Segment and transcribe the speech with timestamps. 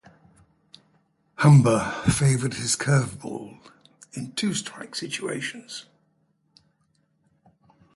[1.35, 3.59] Humber favored his curveball
[4.13, 5.85] in two-strike situations.